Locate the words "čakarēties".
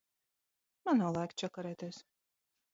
1.45-2.03